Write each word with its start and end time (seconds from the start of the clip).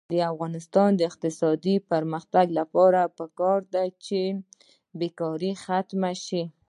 د 0.13 0.13
افغانستان 0.31 0.89
د 0.95 1.01
اقتصادي 1.09 1.75
پرمختګ 1.91 2.45
لپاره 2.59 3.01
پکار 3.17 3.59
ده 3.73 3.83
چې 4.05 4.19
بېکاري 4.99 5.51
ختمه 5.63 6.11
شي. 6.25 6.43